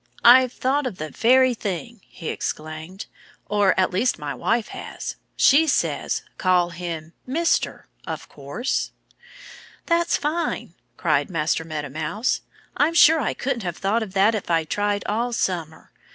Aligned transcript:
"I've 0.25 0.51
thought 0.51 0.87
of 0.87 0.97
the 0.97 1.11
very 1.11 1.53
thing!" 1.53 2.01
he 2.05 2.29
exclaimed. 2.29 3.05
"Or, 3.45 3.79
at 3.79 3.91
least, 3.91 4.17
my 4.17 4.33
wife 4.33 4.69
has. 4.69 5.15
She 5.35 5.67
says, 5.67 6.23
'Call 6.39 6.71
him 6.71 7.13
"Mister," 7.27 7.85
of 8.07 8.27
course'!" 8.27 8.89
"That's 9.85 10.17
fine!" 10.17 10.73
cried 10.97 11.29
Master 11.29 11.63
Meadow 11.63 11.89
Mouse. 11.89 12.41
"I'm 12.75 12.95
sure 12.95 13.19
I 13.19 13.35
couldn't 13.35 13.61
have 13.61 13.77
thought 13.77 14.01
of 14.01 14.13
that 14.13 14.33
if 14.33 14.49
I'd 14.49 14.71
tried 14.71 15.03
all 15.05 15.33
summer. 15.33 15.91